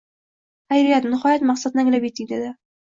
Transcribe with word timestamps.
—Xayriyat, 0.73 1.05
nihoyat 1.13 1.47
maqsadni 1.51 1.87
anglab 1.87 2.11
yetding,— 2.11 2.33
dedi 2.37 2.55